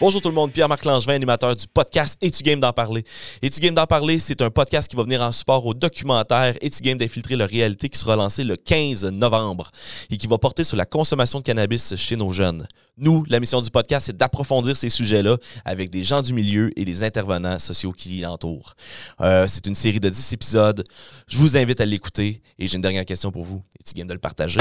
[0.00, 3.04] Bonjour tout le monde, Pierre-Marc Langevin, animateur du podcast Et tu game d'en parler?
[3.42, 6.56] Et tu game d'en parler, c'est un podcast qui va venir en support au documentaire
[6.60, 9.70] Et tu game d'infiltrer la réalité qui sera lancé le 15 novembre
[10.10, 12.66] et qui va porter sur la consommation de cannabis chez nos jeunes.
[12.98, 16.84] Nous, la mission du podcast, c'est d'approfondir ces sujets-là avec des gens du milieu et
[16.84, 18.74] des intervenants sociaux qui l'entourent.
[19.20, 20.84] Euh, c'est une série de 10 épisodes.
[21.28, 23.62] Je vous invite à l'écouter et j'ai une dernière question pour vous.
[23.78, 24.60] Es-tu game de le partager?